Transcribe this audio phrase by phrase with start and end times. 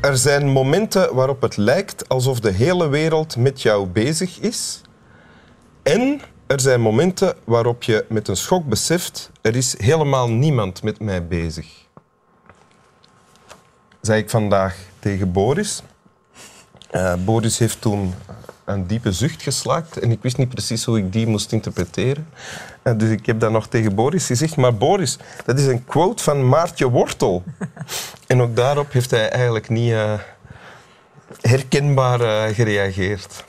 [0.00, 4.80] er zijn momenten waarop het lijkt alsof de hele wereld met jou bezig is.
[5.82, 11.00] En er zijn momenten waarop je met een schok beseft, er is helemaal niemand met
[11.00, 11.66] mij bezig.
[14.00, 15.82] Zei ik vandaag tegen Boris.
[16.92, 18.14] Uh, Boris heeft toen
[18.68, 22.28] een diepe zucht geslaakt en ik wist niet precies hoe ik die moest interpreteren.
[22.82, 24.56] Uh, dus ik heb dat nog tegen Boris gezegd.
[24.56, 27.42] Maar Boris, dat is een quote van Maartje Wortel.
[28.26, 30.12] en ook daarop heeft hij eigenlijk niet uh,
[31.40, 33.44] herkenbaar gereageerd.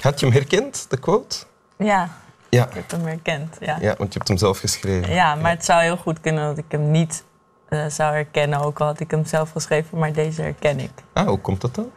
[0.00, 1.36] Had je hem herkend, de quote?
[1.78, 2.08] Ja.
[2.48, 2.66] Ja.
[2.66, 3.78] Ik heb hem herkend, ja.
[3.80, 5.12] Ja, want je hebt hem zelf geschreven.
[5.12, 7.24] Ja, maar het zou heel goed kunnen dat ik hem niet
[7.68, 10.90] uh, zou herkennen, ook al had ik hem zelf geschreven, maar deze herken ik.
[11.12, 11.90] Ah, hoe komt dat dan?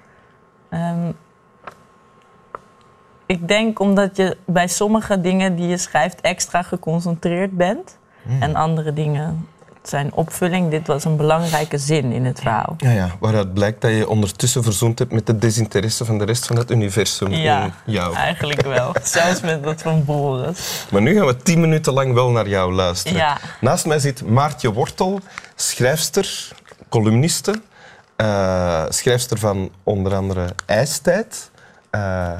[0.69, 1.15] Um,
[3.27, 7.97] ik denk omdat je bij sommige dingen die je schrijft extra geconcentreerd bent.
[8.23, 8.41] Hmm.
[8.41, 9.47] En andere dingen
[9.89, 10.69] zijn opvulling.
[10.69, 12.75] Dit was een belangrijke zin in het verhaal.
[12.77, 16.45] Ja, ja, waaruit blijkt dat je ondertussen verzoend hebt met de desinteresse van de rest
[16.45, 18.15] van het universum ja, in jou.
[18.15, 18.95] eigenlijk wel.
[19.03, 20.85] Zelfs met dat van Boris.
[20.91, 23.17] Maar nu gaan we tien minuten lang wel naar jou luisteren.
[23.17, 23.37] Ja.
[23.61, 25.19] Naast mij zit Maartje Wortel,
[25.55, 26.49] schrijfster,
[26.89, 27.61] columniste.
[28.21, 31.51] Uh, schrijfster van onder andere IJstijd.
[31.91, 32.31] Uh,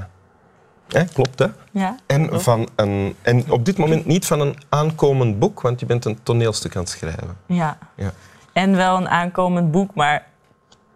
[1.14, 1.48] klopt, hè?
[1.72, 5.86] Ja, en, Van een, en op dit moment niet van een aankomend boek, want je
[5.86, 7.38] bent een toneelstuk aan het schrijven.
[7.46, 7.78] Ja.
[7.96, 8.12] ja.
[8.54, 10.26] En wel een aankomend boek, maar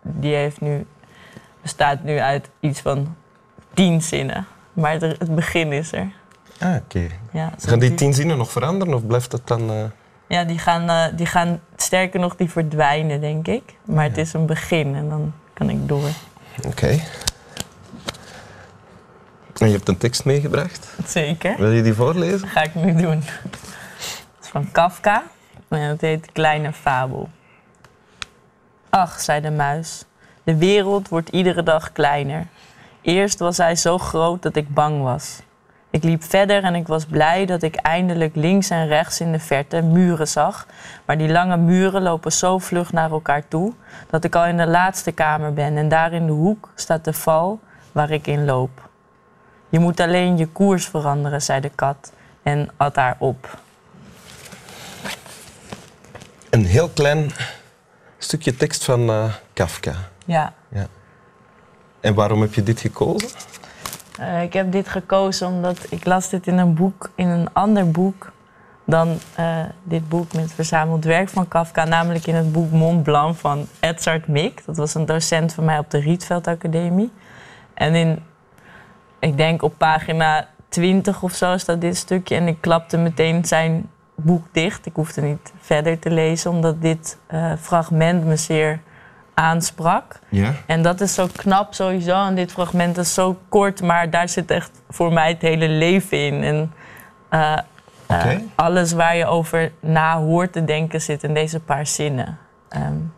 [0.01, 0.85] die heeft nu,
[1.61, 3.15] bestaat nu uit iets van
[3.73, 4.45] tien zinnen.
[4.73, 6.11] Maar het begin is er.
[6.59, 7.07] Ah, oké.
[7.31, 9.71] Ja, gaan die tien zinnen nog veranderen of blijft het dan...
[9.71, 9.83] Uh...
[10.27, 13.75] Ja, die gaan, uh, die gaan, sterker nog, die verdwijnen, denk ik.
[13.85, 16.09] Maar het is een begin en dan kan ik door.
[16.67, 16.99] Oké.
[19.61, 20.87] En je hebt een tekst meegebracht.
[21.05, 21.57] Zeker.
[21.57, 22.39] Wil je die voorlezen?
[22.39, 23.23] Dat ga ik nu doen.
[23.41, 25.23] Het is van Kafka
[25.67, 27.29] en het heet Kleine Fabel.
[28.89, 30.05] Ach, zei de muis,
[30.43, 32.47] de wereld wordt iedere dag kleiner.
[33.01, 35.39] Eerst was hij zo groot dat ik bang was.
[35.89, 39.39] Ik liep verder en ik was blij dat ik eindelijk links en rechts in de
[39.39, 40.67] verte muren zag.
[41.05, 43.73] Maar die lange muren lopen zo vlug naar elkaar toe
[44.09, 47.13] dat ik al in de laatste kamer ben en daar in de hoek staat de
[47.13, 47.59] val
[47.91, 48.89] waar ik in loop.
[49.71, 53.59] Je moet alleen je koers veranderen, zei de kat en at haar op.
[56.49, 57.31] Een heel klein
[58.17, 59.95] stukje tekst van uh, Kafka.
[60.25, 60.53] Ja.
[60.69, 60.87] ja.
[61.99, 63.29] En waarom heb je dit gekozen?
[64.19, 67.91] Uh, ik heb dit gekozen omdat ik las dit in een boek, in een ander
[67.91, 68.31] boek
[68.85, 73.37] dan uh, dit boek met verzameld werk van Kafka, namelijk in het boek Mont Blanc
[73.37, 74.65] van Edzard Mik.
[74.65, 77.11] Dat was een docent van mij op de Rietveld Academie.
[77.73, 78.23] En in
[79.21, 82.35] ik denk op pagina 20 of zo staat dit stukje.
[82.35, 84.85] En ik klapte meteen zijn boek dicht.
[84.85, 88.79] Ik hoefde niet verder te lezen, omdat dit uh, fragment me zeer
[89.33, 90.19] aansprak.
[90.29, 90.53] Ja.
[90.65, 92.25] En dat is zo knap sowieso.
[92.25, 96.17] En dit fragment is zo kort, maar daar zit echt voor mij het hele leven
[96.17, 96.43] in.
[96.43, 96.73] En
[97.31, 97.57] uh,
[98.11, 102.37] uh, alles waar je over na hoort te denken zit in deze paar zinnen.
[102.75, 103.13] Um,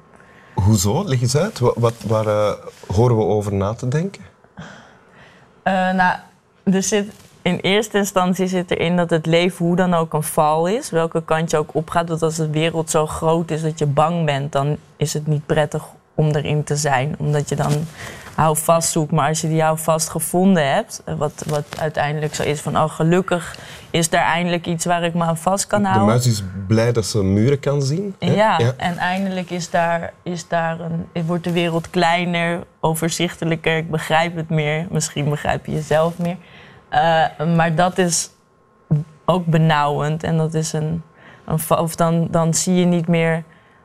[0.53, 1.03] Hoezo?
[1.03, 1.59] Leg eens uit.
[1.59, 2.55] Wat, wat waar
[2.87, 4.32] horen we over na te denken?
[5.63, 6.17] Uh, nou,
[6.63, 10.67] er zit, in eerste instantie zit erin dat het leven hoe dan ook een val
[10.67, 10.89] is.
[10.89, 12.09] Welke kant je ook opgaat.
[12.09, 15.45] Want als de wereld zo groot is dat je bang bent, dan is het niet
[15.45, 17.15] prettig om erin te zijn.
[17.19, 17.71] Omdat je dan
[18.35, 19.11] houvast zoekt.
[19.11, 22.77] Maar als je die houvast gevonden hebt, wat, wat uiteindelijk zo is van...
[22.77, 23.57] oh, gelukkig
[23.89, 26.05] is er eindelijk iets waar ik me aan vast kan houden.
[26.05, 28.15] De muis is blij dat ze muren kan zien.
[28.19, 33.77] Ja, ja, en eindelijk is daar, is daar een, wordt de wereld kleiner, overzichtelijker.
[33.77, 34.85] Ik begrijp het meer.
[34.89, 36.37] Misschien begrijp je jezelf meer.
[36.91, 38.29] Uh, maar dat is
[39.25, 40.23] ook benauwend.
[40.23, 41.03] En dat is een,
[41.45, 43.43] een of dan, dan zie je niet meer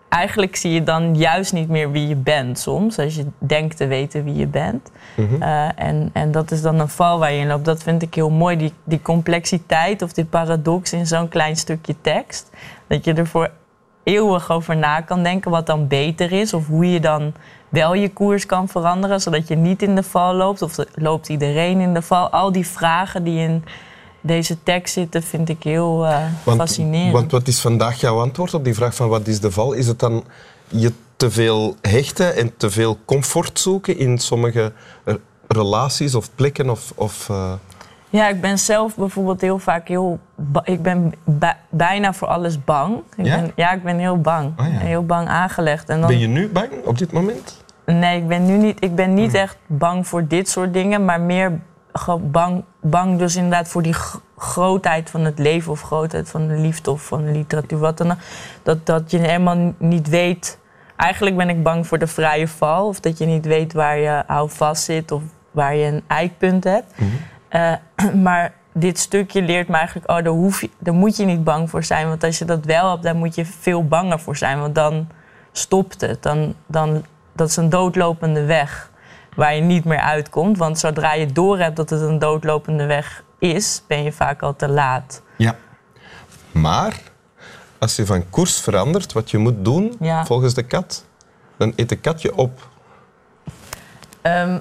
[0.08, 2.98] eigenlijk zie je dan juist niet meer wie je bent soms.
[2.98, 4.90] Als je denkt te weten wie je bent.
[5.16, 5.42] Mm
[5.76, 7.64] en, en dat is dan een val waar je in loopt.
[7.64, 8.56] Dat vind ik heel mooi.
[8.56, 12.50] Die, die complexiteit of die paradox in zo'n klein stukje tekst.
[12.86, 13.50] Dat je er voor
[14.02, 16.54] eeuwig over na kan denken wat dan beter is.
[16.54, 17.32] Of hoe je dan
[17.68, 19.20] wel je koers kan veranderen.
[19.20, 20.62] Zodat je niet in de val loopt.
[20.62, 22.28] Of loopt iedereen in de val.
[22.30, 23.64] Al die vragen die in
[24.20, 27.12] deze tekst zitten, vind ik heel uh, want, fascinerend.
[27.12, 29.72] Want wat is vandaag jouw antwoord op die vraag van wat is de val?
[29.72, 30.24] Is het dan
[30.68, 34.72] je te veel hechten en te veel comfort zoeken in sommige
[35.48, 36.70] relaties of plekken?
[36.70, 37.52] Of, of uh...
[38.10, 40.18] Ja, ik ben zelf bijvoorbeeld heel vaak heel...
[40.62, 41.12] Ik ben
[41.68, 43.02] bijna voor alles bang.
[43.16, 43.40] Ik ja?
[43.40, 44.60] Ben, ja, ik ben heel bang.
[44.60, 44.78] Oh, ja.
[44.78, 45.88] Heel bang aangelegd.
[45.88, 46.08] En dan...
[46.08, 47.64] Ben je nu bang op dit moment?
[47.86, 51.20] Nee, ik ben nu niet, ik ben niet echt bang voor dit soort dingen, maar
[51.20, 51.60] meer
[52.20, 53.94] bang, bang dus inderdaad voor die
[54.36, 58.10] grootheid van het leven of grootheid van de liefde of van de literatuur, wat dan
[58.10, 58.18] ook.
[58.62, 60.58] Dat, dat je helemaal niet weet
[60.98, 62.86] eigenlijk ben ik bang voor de vrije val.
[62.86, 66.94] Of dat je niet weet waar je houvast zit of waar je een eikpunt hebt.
[67.48, 67.72] Eh,
[68.26, 71.70] maar dit stukje leert me eigenlijk, oh, daar, hoef je, daar moet je niet bang
[71.70, 72.08] voor zijn.
[72.08, 74.60] Want als je dat wel hebt, dan moet je veel banger voor zijn.
[74.60, 75.08] Want dan
[75.52, 76.22] stopt het.
[76.22, 78.90] Dan, dan, dat is een doodlopende weg
[79.38, 80.58] waar je niet meer uitkomt.
[80.58, 84.68] Want zodra je doorhebt dat het een doodlopende weg is, ben je vaak al te
[84.68, 85.22] laat.
[85.36, 85.56] Ja.
[86.52, 86.94] Maar
[87.78, 90.24] als je van koers verandert, wat je moet doen Ja.
[90.24, 91.04] volgens de kat,
[91.56, 92.68] dan eet de kat je op.
[94.22, 94.58] Ehm,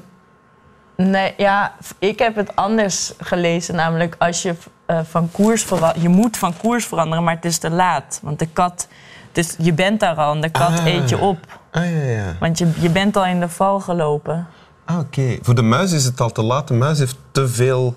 [0.96, 3.76] nee, ja, ik heb het anders gelezen.
[3.76, 6.02] Namelijk, als je eh, van koers verandert...
[6.02, 8.20] Je moet van koers veranderen, maar het is te laat.
[8.24, 8.88] Want de kat...
[9.32, 10.86] Dus je bent daar al en de kat Ah.
[10.86, 11.38] eet je op.
[11.72, 12.36] Ah ja, ja.
[12.40, 14.48] Want je, je bent al in de val gelopen.
[14.88, 15.38] Ah, oké.
[15.42, 16.68] Voor de muis is het al te laat.
[16.68, 17.95] De muis heeft te veel.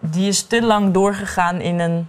[0.00, 2.08] Die is te lang doorgegaan in een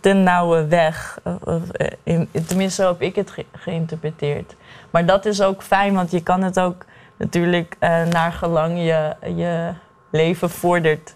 [0.00, 1.18] te nauwe weg.
[1.24, 1.34] Eh,
[1.72, 4.56] eh, in- tenminste, zo heb ik het ge- geïnterpreteerd.
[4.90, 6.84] Maar dat is ook fijn, want je kan het ook
[7.18, 9.72] natuurlijk eh, naar gelang je, je
[10.10, 11.14] leven vordert.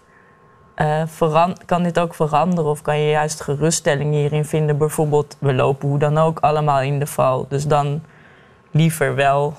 [1.65, 4.77] kan dit ook veranderen of kan je juist geruststelling hierin vinden?
[4.77, 7.45] Bijvoorbeeld, we lopen hoe dan ook allemaal in de val.
[7.49, 8.03] Dus dan
[8.71, 9.55] liever wel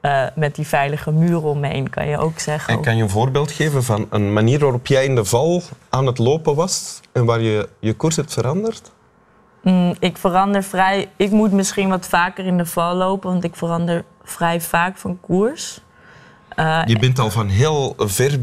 [0.00, 2.74] eh, met die veilige muren omheen, kan je ook zeggen.
[2.74, 6.06] En kan je een voorbeeld geven van een manier waarop jij in de val aan
[6.06, 8.92] het lopen was en waar je je koers hebt veranderd?
[9.62, 11.08] Mm, ik verander vrij.
[11.16, 15.20] Ik moet misschien wat vaker in de val lopen, want ik verander vrij vaak van
[15.20, 15.80] koers.
[16.48, 18.38] Eh, Je bent al van heel ver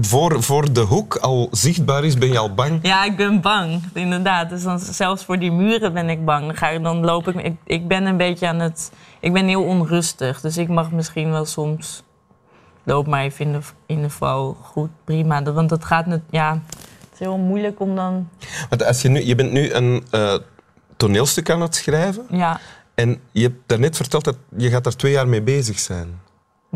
[0.00, 2.78] voor, voor de hoek al zichtbaar is, ben je al bang.
[2.82, 4.48] ja, ik ben bang, inderdaad.
[4.50, 6.46] Dus dan, zelfs voor die muren ben ik bang.
[6.46, 7.54] Dan, ga ik, dan loop ik, ik.
[7.64, 8.92] Ik ben een beetje aan het.
[9.20, 12.02] Ik ben heel onrustig, dus ik mag misschien wel soms.
[12.84, 14.56] Loop maar even in de, in de val.
[14.62, 15.40] Goed, prima.
[15.42, 16.20] Dat- Want dat gaat net.
[16.30, 18.28] Ja, het is heel moeilijk om dan.
[18.68, 20.34] Want als je, nu, je bent nu een eh,
[20.96, 22.60] toneelstuk aan het schrijven Ja.
[22.94, 26.20] en je hebt daarnet verteld dat je gaat daar twee jaar mee bezig zijn.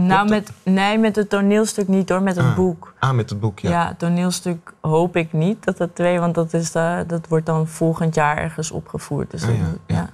[0.05, 2.55] Nou, met, nee, met het toneelstuk niet hoor, met het Ah.
[2.55, 2.93] boek.
[2.99, 3.71] Ah, met het boek, ja.
[3.71, 7.67] Ja, toneelstuk hoop ik niet dat dat twee, want dat, is, eh, dat wordt dan
[7.69, 9.31] volgend jaar ergens opgevoerd.
[9.31, 9.95] Dus Ah, dat- ja, ja.
[9.97, 10.09] ja.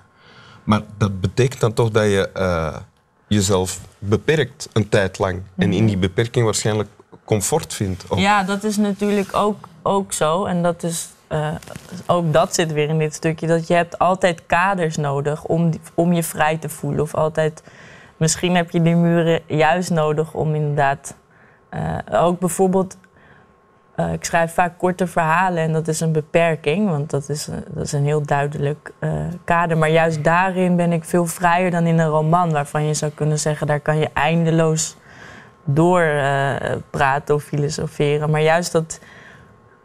[0.65, 2.77] Maar dat betekent dan toch dat je eh,
[3.27, 5.43] jezelf beperkt een tijd lang.
[5.57, 6.89] En in die beperking waarschijnlijk
[7.25, 8.05] comfort vindt.
[8.09, 10.45] Of- Ja, dat is natuurlijk ook, ook zo.
[10.45, 11.49] En dat is, eh,
[12.07, 13.47] ook dat zit weer in dit stukje.
[13.47, 17.01] Dat je hebt altijd kaders nodig om, om je vrij te voelen.
[17.03, 17.63] Of altijd,
[18.23, 21.17] misschien heb je die muren juist nodig om inderdaad...
[21.69, 22.97] eh, ook bijvoorbeeld,
[23.95, 26.89] eh, ik schrijf vaak korte verhalen en dat is een beperking.
[26.89, 28.93] Want dat is, eh, dat is een heel duidelijk
[29.45, 29.79] kader.
[29.79, 32.53] Maar juist daarin ben ik veel vrijer dan in een roman.
[32.53, 34.97] Waarvan je zou kunnen zeggen, daar kan je eindeloos
[35.65, 36.03] door
[36.91, 38.31] praten of filosoferen.
[38.31, 39.01] Maar juist dat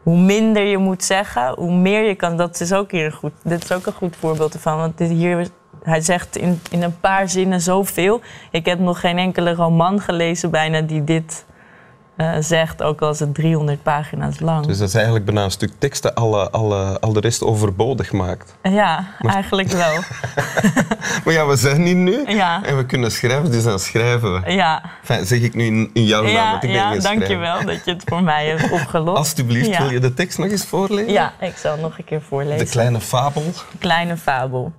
[0.02, 2.36] hoe minder je moet zeggen, hoe meer je kan.
[2.36, 3.32] Dat is ook hier een goed.
[3.42, 4.78] Dit is ook een goed voorbeeld ervan.
[4.78, 5.48] Want dit hier,
[5.88, 8.20] hij zegt in, in een paar zinnen zoveel.
[8.50, 11.44] Ik heb nog geen enkele roman gelezen bijna die dit
[12.16, 14.66] eh, zegt, ook al is het 300 pagina's lang.
[14.66, 18.12] Dus dat is eigenlijk bijna een stuk tekst dat alle, alle, al de rest overbodig
[18.12, 18.54] maakt.
[18.62, 19.94] Ja, eigenlijk wel.
[21.24, 24.52] Maar ja, we zijn hier nu Ja, en we kunnen schrijven, dus dan schrijven we.
[24.52, 27.18] ja, Enfin, zeg ik nu in, in jouw naam, ja, want ik ben ja schrijver.
[27.18, 29.18] dankjewel dat je het voor mij hebt opgelost.
[29.18, 29.78] Alsjeblieft, Ja.
[29.82, 31.12] wil je de tekst nog eens voorlezen?
[31.12, 32.64] Ja, ik zal nog een keer voorlezen.
[32.64, 33.42] De kleine fabel.
[33.78, 34.72] Kleine fabel.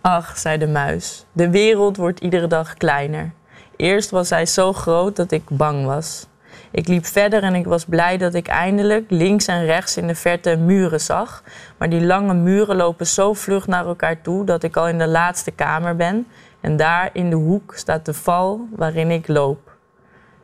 [0.00, 3.32] Ach, zei de muis, de wereld wordt iedere dag kleiner.
[3.76, 6.26] Eerst was hij zo groot dat ik bang was.
[6.70, 10.14] Ik liep verder en ik was blij dat ik eindelijk links en rechts in de
[10.14, 11.42] verte muren zag.
[11.76, 15.08] Maar die lange muren lopen zo vlug naar elkaar toe dat ik al in de
[15.08, 16.26] laatste kamer ben.
[16.60, 19.76] En daar in de hoek staat de val waarin ik loop.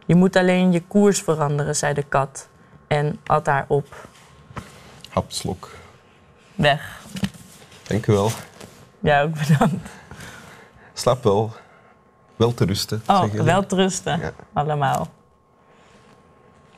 [0.06, 2.48] Je moet alleen je koers veranderen, zei de kat.
[2.86, 4.08] En at haar op.
[5.08, 5.70] Hapslok.
[6.54, 7.00] Weg.
[7.82, 8.30] Dank u wel.
[9.06, 9.90] Ja, ook bedankt.
[10.92, 11.52] Slaap wel.
[12.36, 13.02] Wel te rusten.
[13.06, 14.20] Oh, wel trusten.
[14.20, 14.32] Ja.
[14.52, 15.08] Allemaal.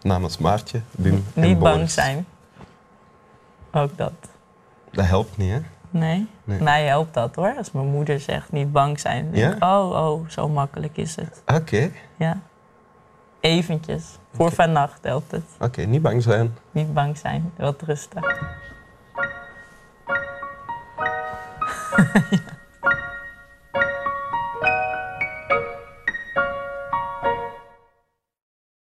[0.03, 2.27] Namens Maartje, Wim en Niet bang zijn.
[3.73, 4.13] Ook dat.
[4.91, 5.61] Dat helpt niet, hè?
[5.91, 6.27] Nee?
[6.45, 6.61] Nee.
[6.61, 7.55] Mij helpt dat hoor.
[7.57, 9.35] Als mijn moeder zegt niet bang zijn.
[9.35, 11.43] Ik, oh, oh, zo makkelijk is het.
[11.47, 11.91] Oké.
[12.17, 12.41] Ja.
[13.41, 14.05] Eventjes.
[14.33, 15.45] Voor vannacht helpt het.
[15.61, 16.57] Oké, niet bang zijn.
[16.71, 17.53] Niet bang zijn.
[17.57, 17.77] Wel
[21.99, 22.39] yeah.